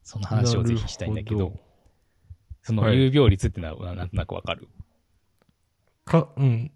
[0.05, 1.59] その話をぜひしたいんだけど、
[2.63, 4.69] そのはい有病率ってのはなんとなくわかる？
[6.05, 6.71] か、うん。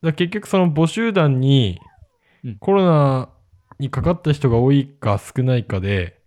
[0.00, 1.80] だ結局その母集団に
[2.44, 3.28] うんコロナ
[3.80, 6.20] にかかった人が多いか少ないかで、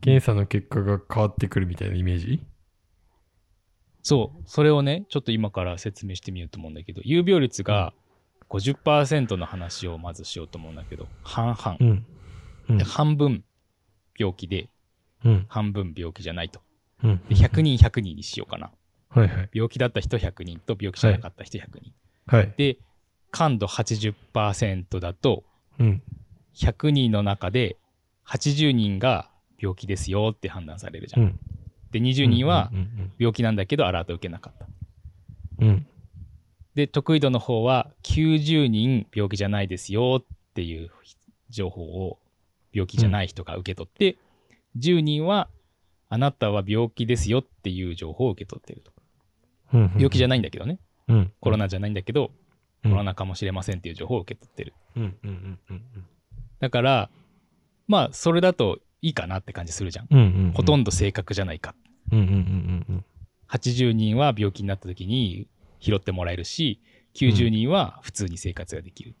[0.00, 2.40] 検査の結果が変わってくるみたいなイメージ？
[4.04, 7.94] そう、それをね、ちょっと今から説明してみようと思うんだけど、有病率が
[8.50, 11.76] 50%の話をまずしようと思うんだけど、半々。
[11.80, 12.06] うん。
[12.68, 13.44] うんで半分
[14.18, 14.68] 病気で、
[15.24, 15.46] うん。
[15.48, 16.60] 半分病気じゃないと。
[17.02, 17.22] うん。
[17.28, 18.70] で100人100人にしようかな。
[19.08, 19.50] はいはい。
[19.52, 21.92] 病気だった人100人と病気じゃなかった人100人。
[22.26, 22.54] はい。
[22.56, 22.76] で、
[23.30, 25.44] 感度80%だと、
[25.78, 26.02] うん。
[26.54, 27.78] 100人の中で
[28.26, 31.38] 80人が病気ですよって判断されるじゃん。
[31.98, 32.04] うん。
[32.04, 34.66] で、20人はうん病気なんだけどアラート受けなかった。
[35.60, 35.68] うん。
[35.68, 35.86] うん。
[36.74, 40.90] で、得意度の方は90人病気じゃないですよっていう
[41.48, 42.18] 情報を
[42.72, 44.18] 病気じゃない人が受け取って、
[44.78, 45.48] 10人は
[46.08, 48.92] あなたは病気ですよっていう情報を受け取っていると。
[49.72, 49.92] うん。
[49.94, 50.40] 病気じゃない。
[50.40, 50.78] んだけどね。
[51.08, 51.32] うん。
[51.40, 52.44] コロナじゃないんだけど、うん
[52.84, 54.74] コロナかもしれませんっていう情報を受け取ってる。
[54.96, 55.02] うん。
[55.24, 55.30] うん。
[55.30, 55.58] うん。
[55.70, 55.82] うん。
[56.60, 57.10] だから、
[57.88, 60.06] まあ、それだといいかなって感じするじゃん。
[60.10, 60.18] うん。
[60.18, 60.52] うん。
[60.54, 61.74] ほとんんど正確じゃないか。
[62.10, 62.16] ど。
[62.16, 62.22] うん。
[62.22, 62.28] うん。
[62.28, 62.86] うん。
[62.88, 63.04] うん。
[63.48, 65.46] 80人は病気になった時に
[65.80, 66.80] 拾ってもらえるし、
[67.14, 69.14] 90人は普通に生活ができる。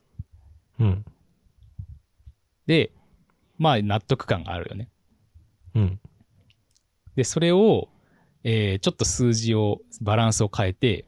[0.80, 1.04] うん。
[2.66, 2.90] で、
[3.58, 4.88] まあ、納得感があるよね。
[5.74, 6.00] うん。
[7.14, 7.88] で、それを、
[8.42, 11.04] えーちょっと数字を、バランスを変えて、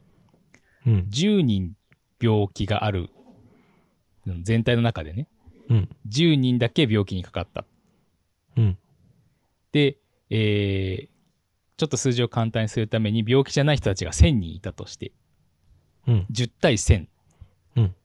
[0.85, 1.07] うん。
[1.09, 1.75] 10人
[2.21, 3.09] 病気がある、
[4.25, 5.27] うん全体の中でね、
[5.69, 5.89] うん。
[6.07, 7.65] 10人だけ病気にかかった。
[8.55, 8.77] うん。
[9.71, 9.97] で、
[10.29, 11.16] えー
[11.77, 15.11] ちょっと数字を簡単にするために、病気じゃない人たちが1000人いたとして、
[16.07, 16.25] うん。
[16.31, 17.07] 10対1000。
[17.75, 17.95] うん。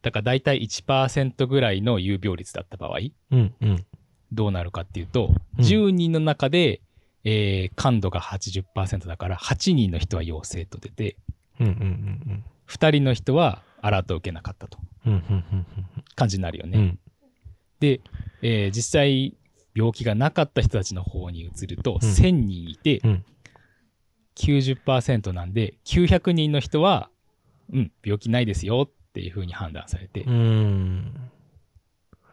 [0.00, 2.98] だから大体1%ぐらいの有病率だった場合、
[3.30, 3.54] うん。
[3.60, 3.86] うん。
[4.32, 6.80] どうなるかっていうと、うん10人の中で、
[7.24, 11.16] えー感度が80%だから、8人の人は陽性と出て、
[11.60, 11.66] うん。
[11.66, 11.72] うん。
[11.72, 11.74] う
[12.32, 12.44] ん。
[12.68, 15.12] 2人の人はアラートを受けなかったとうん。
[15.12, 15.20] うん。
[15.52, 15.66] うん。
[16.14, 16.78] 感じになるよね。
[16.78, 16.98] うん。
[17.80, 18.00] で、
[18.40, 19.34] えー実際、
[19.78, 23.24] 病気がなかった人たちの方に移ると、うん1000人いてうん。
[24.34, 27.10] 90%なんで、900人の人は、
[27.72, 31.30] うん、病気ないですよっていう風に判断されて、うん。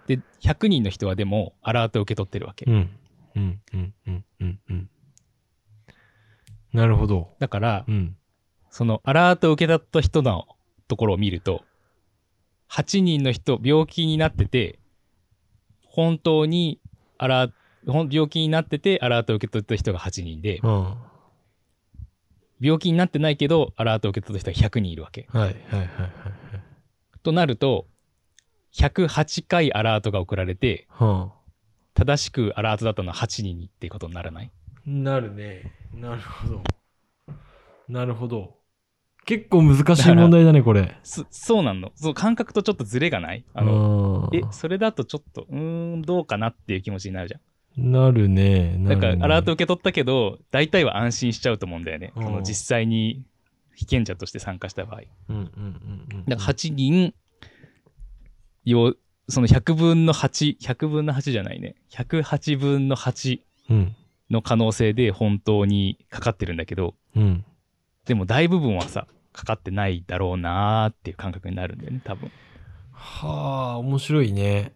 [0.06, 2.66] で、100人の人はでもアラートを受け取ってるわけ。
[2.68, 2.90] うん。
[3.36, 3.62] うん。
[3.74, 3.94] うん。
[4.08, 4.26] うん。
[4.40, 4.60] うん。
[4.70, 4.90] うん。
[6.74, 7.34] なるほど。
[7.40, 8.16] だからう、ん。
[8.70, 10.46] そのアラートを受け取った人の
[10.88, 11.66] ところを見ると、
[12.70, 14.78] 8人の人、病気になってて、
[15.82, 16.80] 本当に
[17.18, 17.50] アラ
[17.86, 20.96] 病気になっててアラートを受け取った人が8人で、うん。
[22.60, 25.28] 病気になってないけどアラートを受け取った人が100人いるわけ。
[25.30, 25.44] はい。
[25.44, 25.54] はい。
[25.54, 25.80] はい。
[25.80, 25.90] はい。
[27.22, 27.88] となると、
[28.74, 31.32] 108回アラートが送られて、は
[31.94, 34.52] 正しくアラートだったのは8人にってことにならない？
[34.78, 34.82] あ。
[34.86, 35.72] なるね。
[35.94, 36.64] なるほど。
[37.88, 38.58] なるほど。
[39.26, 40.98] 結構難しい問題だね、これ。
[41.04, 41.92] そそうなんの？
[41.96, 43.44] そう感覚とちょっとズレがない？
[43.54, 47.92] あの、え、それだとちょっと、うーん、どうかなっていう気持ちになるじゃん。
[47.92, 48.78] なるね。
[48.78, 52.14] なだかアラート受け取ったけど、大体は安心しちゃうと思うんだよね。
[52.16, 53.24] の実際に
[53.74, 55.02] 被験者として参加した場合。
[55.30, 56.26] うんうんうんうん。
[56.26, 57.14] だから8人、
[58.64, 58.96] よ
[59.28, 61.76] その100分の8、100分の8じゃないね。
[61.92, 63.40] 108分の8
[63.72, 63.96] うん。
[64.30, 67.44] の可能性で本当にかかってるんだけど、うん。
[68.06, 72.32] でも大部分はさ、かかってないだろうなーっていう感覚になるんだよね、多分。
[72.92, 74.74] はあ、面白いね。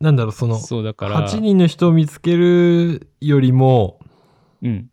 [0.00, 4.00] なんだろう、その、そうだから、8人の人を見つけるよりも、
[4.62, 4.90] うん、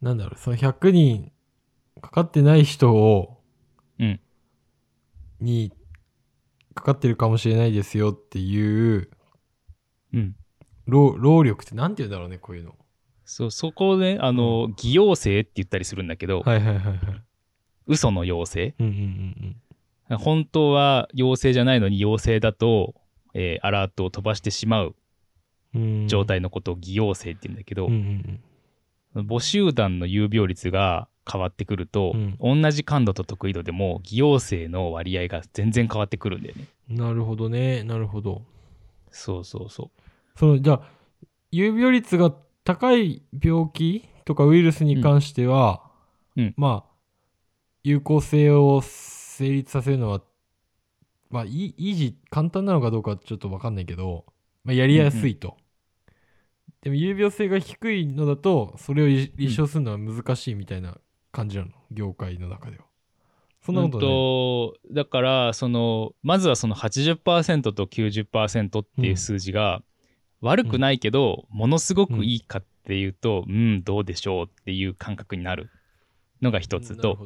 [0.00, 1.32] なんだろう、その100人
[2.00, 3.40] かかってない人を、
[3.98, 4.20] うん
[5.40, 5.72] に、
[6.74, 9.10] かかってるかもしれないですよっていう、
[10.12, 10.36] うん。
[10.86, 12.76] 労労力ってなんて言うんだろうね、こういうの。
[13.24, 16.98] そう、そこをね、あの、偽陽性って言ったりするんだけど、はいはいはいはい。
[17.86, 18.92] 嘘の陽性うんうん
[20.10, 22.94] うん本当は陽性じゃないのに陽性だと、
[23.32, 24.94] えーアラートを飛ばしてしまう
[25.74, 25.82] うん。
[25.82, 32.18] うん状態のことを偽陽性って言うんだけど、うんうん母集団の有病率が変わってくると、う
[32.52, 36.64] ん同じ感度と得意度でも偽陽性の割合が全然変わってくるんだよね。
[36.90, 36.96] うん。
[36.96, 38.42] なるほどね、なるほど。
[39.10, 39.90] そうそうそ
[40.36, 40.82] そのじゃあ
[41.52, 45.82] 有病率が高い病気とかウイルスに関しては、
[46.36, 46.93] うんうんまあ
[47.84, 50.22] 有効性を成立させるのは
[51.28, 54.24] まあい維持簡単なのかどうかちょっと分かんないけど、
[54.64, 55.56] まあ、やりやすいと、
[56.80, 60.96] でも有病性が低いのだとそれを立立証するのは難しいみたいな
[61.30, 62.84] 感じなの、業界の中では。
[63.62, 64.08] そんなことうんね、
[64.88, 69.82] とだからそのまずはその80%と90%っていう数字が
[70.40, 75.70] 悪くないけど、ものすごくいいかっていうと、うん、どうでしょうっていう感覚になる
[76.40, 77.18] のが一つと。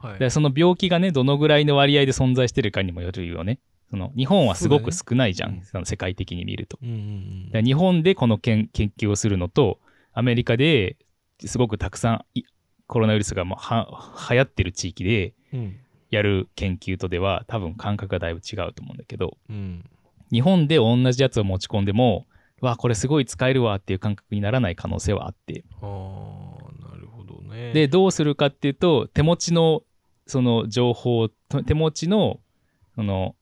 [0.00, 0.18] はい。
[0.18, 3.58] でその病気がね、どのぐらいの割合で存在してるかにもよるよね。
[3.90, 6.78] その日本はすごく少ないじゃん、そねその世界的に見ると。
[6.82, 9.78] うんうんだから日本でこの研研究をするのと、
[10.12, 10.96] アメリカで
[11.40, 12.42] すごくたくさんい
[12.86, 15.60] コロナウイルスがもうは流行ってる地域でうん。
[15.60, 15.76] うん。
[16.10, 19.84] やる研究とでは多分感覚がだいぶ違うと思うんだけど、うん。
[20.30, 22.26] 日本で同じやつを持ち込んでも、
[22.60, 25.64] わ、これすごい使えるわっていう感覚にならない可能性はあって。
[25.82, 27.72] ああ、なるほどね。
[27.72, 29.82] で、どうするかっていうと、手持ちの、
[30.26, 32.40] その情報、と手持ちの、
[32.94, 33.36] その、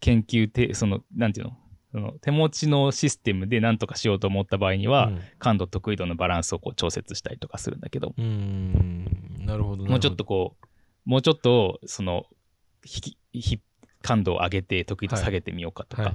[0.00, 1.56] 研究て、その、なんていうの？
[1.90, 5.20] その手持ちのシステムで何とかしようと思った場合には、うん。
[5.38, 8.14] 感度得意度のバランスをこう調節したりとかするんだけど、
[9.46, 9.84] なるほど。
[9.86, 10.66] もうちょっとこう、
[11.06, 12.26] もうちょっと、その、
[12.84, 13.60] 引き、ひ
[14.02, 16.12] 感度を上げて得意度下げてみようかとか、はい。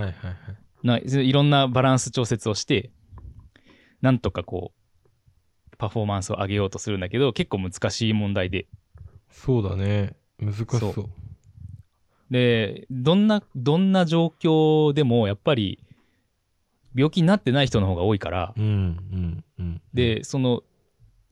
[0.00, 0.36] はいはいはい。
[0.82, 2.90] ないろんなバランス調節をして、
[4.00, 4.81] なんとかこう、
[5.82, 8.68] パフォーマンスを上げようとするんだけど、結構難しい問題で、
[9.30, 10.14] そうだね。
[10.38, 10.92] 難しそう。
[10.92, 11.08] そ
[12.30, 15.82] で、どんな、どんな状況でも、やっぱり、
[16.94, 19.82] 病気になってない人の方が多いから、うんうんうん。
[19.92, 20.62] で、その、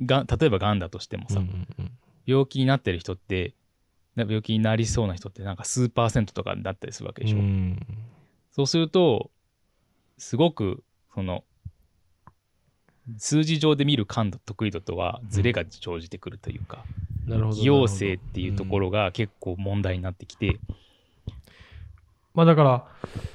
[0.04, 1.92] がん例えばがんだとしてもさ、うんうんうん、
[2.26, 3.54] 病気になってる人って、
[4.16, 7.38] な病気になりそうな人ってなんか数パーセントとかだったりするわけでしょ。
[7.38, 7.78] うん
[8.50, 9.30] そうすると、
[10.18, 10.82] すごく、
[11.14, 11.44] その、
[13.18, 16.84] 数字上で見る感度、得意度とはズレが生じてくるというか、
[17.26, 17.56] なるほど。
[17.56, 18.86] 偽陽性っていうところ。
[18.86, 20.58] ろが結構問題になってきて、
[22.34, 22.86] まあだから、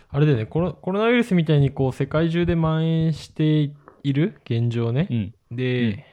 [0.09, 3.71] あれだよねコロ、コロナウイルスみたいにこう世界中で蔓延して
[4.03, 5.13] いる現状ねう。
[5.13, 6.03] ん、で、うん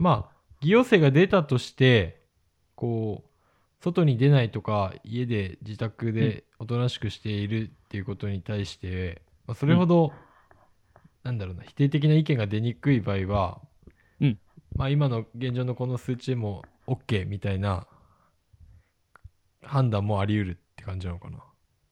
[0.00, 2.22] まあ、偽陽性が出たとして、
[2.74, 3.30] こう、
[3.84, 10.12] 外に出ないとか、家で自宅でおとなしくしているっていうことに対して、まあ、それほど、
[11.22, 13.60] なんだろうな、否定的な意見が出にくい場合は、
[14.20, 14.38] うん
[14.76, 17.86] まあ今の現状のこの数値でも OK みたいな
[19.62, 21.38] 判断もあり得るって感じなのかな。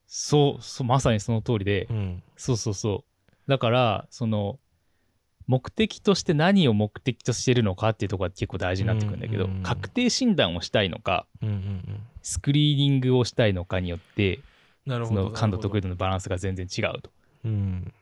[0.07, 2.23] そう、そうまさにその通りで、うん。
[2.37, 3.51] そうそうそう。
[3.51, 4.59] だから、その、
[5.47, 12.01] 目的として何を目的としてるのかっていうところが結構大事になってくるんだけど、うんうんうん確定診断をしたいのか、うんうんうん。
[12.23, 14.41] スクリーニングをしたいのかによって、
[14.85, 15.25] そなるほど。
[15.25, 15.89] の感度得意度。
[15.89, 17.11] 度のバランスが全然違うと。
[17.45, 17.93] うん。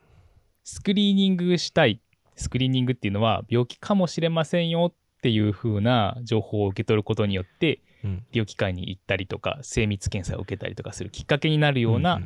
[0.68, 2.00] スクリーニングしたい。
[2.34, 8.26] スクリーニングっていうのは病気かもしれませんよっていう風な情報を受け取ることによって、うん。
[8.32, 12.20] 医療機関に行ったりとか、精密検査を受けたりとかするきっかけになるような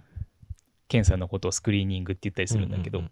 [0.88, 3.02] 検査のことをスクリーニングって言ったりするんだけど、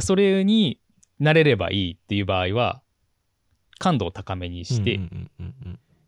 [0.00, 0.80] それに
[1.20, 2.82] なれればいいっていう場合は、
[3.78, 4.98] 感度を高めにして、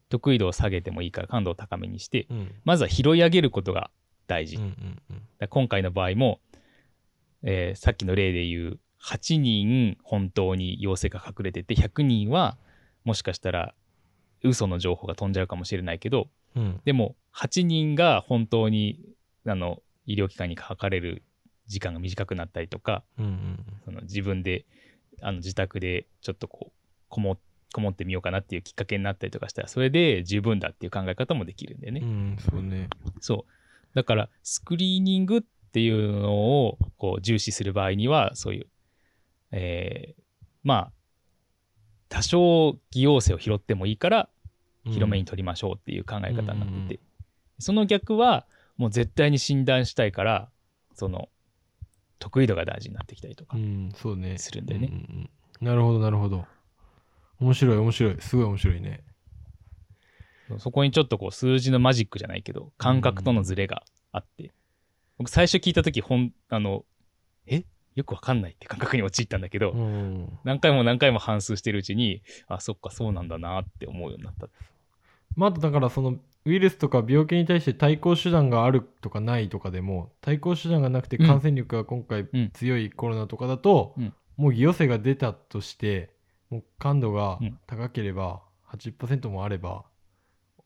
[0.09, 3.93] 得意度を下げてもいいから感度を高めにして、うんまずは拾い上げることが
[4.27, 4.59] 大事。
[5.49, 6.41] 今回の場合も、
[7.43, 12.57] えーさっきの例で言う、8人本当に陽性が隠れてて、100人は
[13.05, 13.75] もしかしたら
[14.43, 16.81] 嘘の情報が飛んじゃうかもしれないけど、うん。
[16.85, 19.01] でも8人が本当に
[19.47, 21.23] あの医療機関にかかれる
[21.67, 23.59] 時間が短くなったりとか、うんうん。
[23.85, 24.65] その自分で
[25.21, 26.73] あの自宅でちょっとこう
[27.09, 27.39] こも
[27.73, 32.01] こもってみようかなっていうきっかけになったりとかしたらそれで十分だっていう考え方もできるんだよね。
[32.03, 32.89] うんそうね。
[33.21, 33.53] そう。
[33.95, 36.33] だからスクリーニングっていうの
[36.67, 38.67] をこう重視する場合にはそういう、
[39.53, 40.23] えー
[40.63, 40.93] まあ
[42.09, 44.29] 多少偽陽性を拾ってもいいから
[44.85, 47.01] 広めに取りましょうっていう考え方になってて、
[47.59, 48.47] その逆は
[48.79, 50.49] もう絶対に診断したいから
[50.95, 51.29] その
[52.19, 54.39] 得意度が大事になってきたりとか、うんそうね。
[54.39, 54.89] するんだよね。
[54.91, 55.29] うんうん
[55.61, 55.67] うん。
[55.67, 56.47] なるほどなるほど。
[57.41, 58.17] 面白い面白い。
[58.21, 59.05] すごい面白いね。
[60.59, 64.53] そこにちょっとこう数字のマジックじゃないけど感覚とのズレがあって、
[65.19, 66.85] 僕最初聞いた時ほんあの
[67.47, 67.65] え？
[67.95, 70.39] よくわかんないって感覚に陥ったんだけど、うん。
[70.45, 74.47] 何回も何回も反数してるうちにあそっかそうなんだなって思うようになった。
[75.35, 81.27] まああとだからそのウイルスとか病気に対して対抗手段があるとかないとかでも対抗手段がなくてうん。
[81.27, 82.51] 感染力が今回うん。
[82.53, 84.15] 強いコロナとかだと、うん。
[84.37, 86.11] もう偽陽性が出たとして
[86.51, 87.59] もう感度がうん。
[87.67, 89.85] 高ければ80%もあれば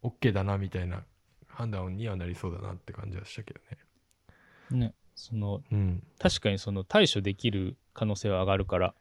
[0.02, 1.04] OK だなみたいな
[1.48, 3.78] 判断にはなりそうだなって感じはしたけどね。
[4.72, 8.94] ねそのうん、確かにその対処できる可能性は上がるから。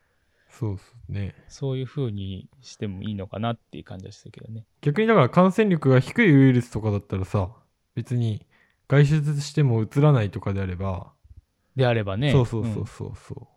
[0.50, 1.34] そうっすね。
[1.48, 4.66] そういう風にしてもいいのかなっていう感じはするけどね。
[4.82, 7.50] 逆にだから感染力が低いウイルスとかだったらさ
[7.96, 8.46] 別に
[8.90, 11.14] 外出してもうつらないとかであれば、
[11.78, 12.34] であればね。
[12.34, 13.48] そうそうそんうそうそう、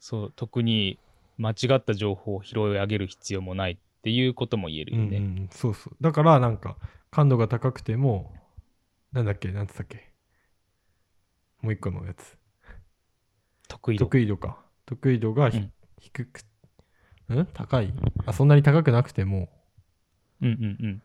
[0.00, 0.98] そう特に
[1.38, 5.96] 間違った情報を拾い上げる必要もないっていうことも言えるよね、うんうん、そうそう。
[6.00, 6.76] だからなんか
[7.12, 8.34] 感度が高くても
[9.12, 10.09] なんだっけなんつったっけ
[11.62, 12.38] もう一個のやつ。
[13.68, 14.06] 得意度。
[14.06, 14.58] 得意度か。
[14.86, 15.72] 得意度がひ、うん。
[15.98, 16.40] 低く
[17.32, 17.46] ん？
[17.52, 17.92] 高い？
[18.26, 19.48] あそんなに高くなくても。
[20.42, 21.02] うんうんうん。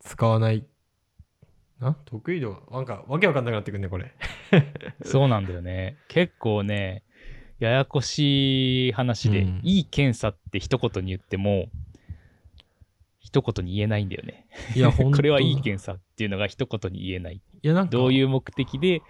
[0.00, 0.66] 使わない。
[1.80, 1.96] な？
[2.04, 2.62] 得意度？
[2.70, 4.14] なんかわけわかんなくなってくんねこれ。
[5.04, 5.98] そうなんだよね。
[6.08, 7.02] 結構ね、
[7.58, 9.60] ややこしい話で、うん。
[9.62, 11.68] いい検査って一言に言っても、
[13.40, 14.46] 一言に言えないんだよね。
[14.76, 17.36] いや これはいい検査っていうのが一言に言えない。
[17.62, 17.90] いやなんか。
[17.90, 19.02] どういう目的で、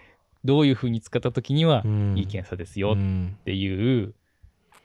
[0.43, 2.17] どういう風に使った時にはう、ん。
[2.17, 3.37] いい検査ですよっうん。
[3.45, 4.13] ていう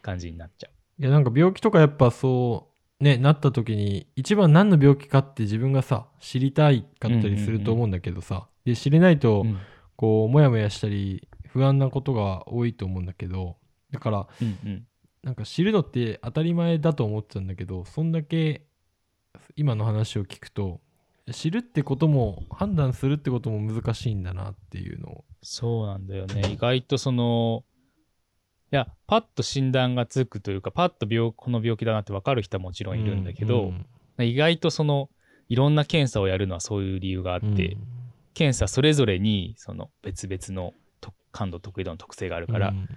[0.02, 1.02] 感じになっちゃう。
[1.02, 2.68] いやなんか病気とかやっぱそ
[3.00, 9.58] うねなった時に一番何の病気かって自分がさ知りたいかったりすると思うんだけどさ、で知れないとうん。
[9.96, 13.56] こうモヤモヤしたり不安なことが多いと思うんだけど
[13.90, 14.86] だからうんうん。
[15.22, 18.62] なんか知るのって当たり前だと思ってたんだけどそんだけ
[19.56, 20.80] 今の話を聞くと
[21.32, 25.24] 知るってことも判断するってことも難しいんだなっていうのを。
[25.42, 26.52] そうなんだよね。
[26.52, 27.64] 意外とその、
[28.72, 33.86] いや、パッと診断がつくというか、パッと病この病気だなって分かる人はもちろんいるんだけど、うん
[34.18, 35.08] 意外とその、
[35.48, 37.78] いろんな検査をやるのはそういう理由があって、
[38.34, 42.88] 検査それぞれにその別々のと感度得意度の特性があるから、うん。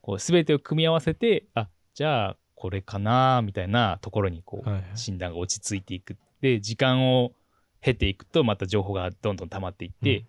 [0.00, 4.84] こう全てを組み合わせてあじゃあこれかなみたいなところにこう、はいはい。
[4.94, 6.16] 診断が落ち着いていく。
[6.40, 7.32] で時間を
[7.80, 10.24] 経ていくとまた情報がどんどん溜まっていって、うん。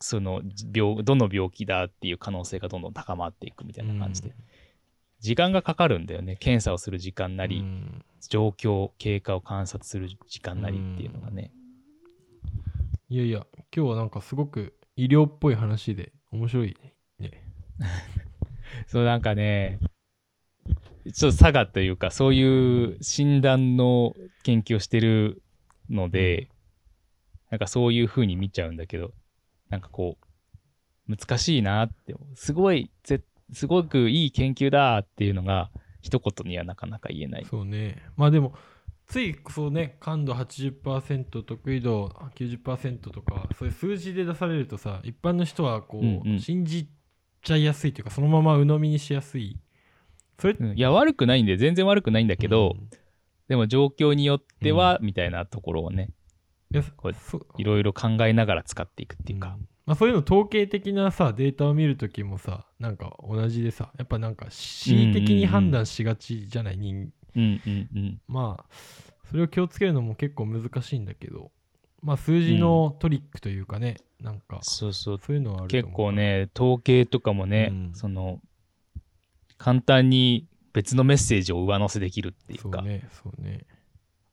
[0.00, 0.42] その
[0.74, 4.32] 病どの病気だっていう可能性がどんどん高まっていくみたいな感じで、
[5.20, 8.04] 時間がかかるんだよね検査をする時間なり、うん。
[8.28, 11.52] 状況経過を観察する時間なりっていうのがね、
[13.08, 16.76] いやいや今日はなんかすごく医療っぽい話で面白い
[17.20, 17.44] ね。
[18.88, 19.78] そうなんかね
[21.12, 25.42] ちょっと差がというかそういう診断の研究をしてる
[25.90, 26.48] ので、
[27.50, 29.12] なんかそういう風に見ちゃうんだけど
[29.68, 30.16] なんかこ
[31.08, 37.46] う難しいなってすごいぜすごくいい研究だっていうのが一言にはなかなか言えない。
[37.48, 38.02] そうね。
[38.16, 38.54] まあでも
[39.06, 46.40] ついそうね感度80%得意度90%とかそういう数字で出されるとさ一般の人はこう、うんうん。
[46.40, 46.88] 信じ
[47.42, 49.60] ちゃいやすいというかそのまま鵜呑みにしやすい
[50.38, 50.76] それうん。
[50.76, 52.88] いや悪くないんで全然悪くないんだけど、うん。
[53.48, 56.10] でも状況によっては、みたいなところをね
[57.58, 59.68] いろいろ考えながら使っていくっていうか、ん。
[59.86, 68.20] まあ、そういうの統計的なさデータを見るときもさなんか同じでさやっぱなんか恣意的に判断しがちじゃない、人うんうんうん。
[68.26, 68.64] まあ
[69.30, 71.50] それを気をつけるのも結構難しいんだけど
[72.02, 75.18] まあ数字のトリックというかね、なんかそうそう。
[75.18, 77.94] そういうのはある結構ね統計とかもね、うん。
[77.94, 78.40] その
[79.64, 82.80] 簡単に別のメッセージを上乗せできるっていうか。
[82.80, 83.64] そうねそうね。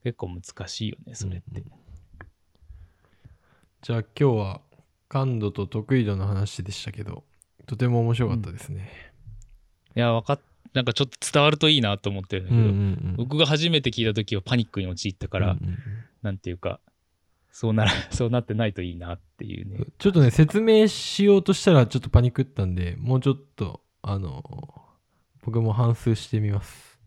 [0.04, 1.66] 結構難しいよねそれって、うんうん。
[3.82, 4.62] じゃあ今日は
[5.08, 7.24] 感度と得意度の話でしたけど
[7.66, 8.92] とても面白かったですね、
[9.96, 10.40] いやわかっ
[10.74, 15.68] なんかちょっと伝わるといいなと思ってるんだけど、僕が初めて聞いた時はパニックに陥ったから、うんうん。
[15.70, 15.78] うん
[16.22, 16.80] なんていうか
[17.52, 19.86] そうなら そうなってないといいなっていうね。
[19.98, 24.44] ちょっとね説明しようとしたらちょっとパニックったんでもうちょっとあの
[25.42, 27.00] 僕も反数してみます。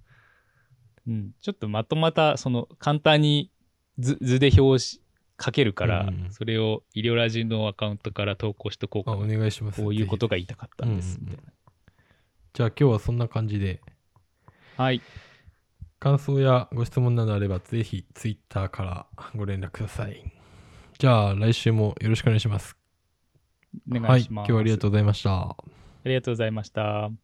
[1.06, 3.50] うん、ちょっとまとまたその簡単に
[3.98, 5.02] 図図で表し
[5.40, 6.08] 書けるから、うん。
[6.08, 9.36] うんそれを医療ラジのアカウントから投稿しとこうあおかな。
[9.36, 9.80] 願いします。
[9.80, 11.18] こういうことぜが言いたかったんです。
[11.20, 11.54] うんうんみたいな、ひ
[12.54, 13.80] じゃあ今日はそんな感じで。
[14.76, 15.00] はい。
[16.00, 20.32] 感想やご質問などあればぜひ Twitter からご連絡ください。
[20.98, 22.76] じゃあ来週もよろしくお願いします。
[23.90, 24.46] お願いします、はい。
[24.46, 25.32] 今日はありがとうございました。
[25.34, 25.56] あ
[26.04, 27.23] りがとうございました